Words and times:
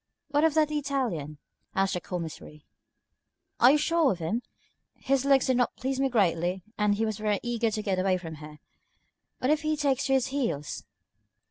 "What 0.29 0.43
of 0.43 0.55
that 0.55 0.71
Italian?" 0.71 1.37
asked 1.75 1.93
the 1.93 2.01
Commissary. 2.01 2.65
"Are 3.59 3.69
you 3.73 3.77
sure 3.77 4.11
of 4.11 4.17
him? 4.17 4.41
His 4.95 5.25
looks 5.25 5.45
did 5.45 5.57
not 5.57 5.75
please 5.75 5.99
me 5.99 6.09
greatly, 6.09 6.63
and 6.75 6.95
he 6.95 7.05
was 7.05 7.19
very 7.19 7.39
eager 7.43 7.69
to 7.69 7.83
get 7.83 7.99
away 7.99 8.17
from 8.17 8.37
here. 8.37 8.57
What 9.37 9.51
if 9.51 9.61
he 9.61 9.77
takes 9.77 10.07
to 10.07 10.13
his 10.13 10.29
heels?" 10.29 10.85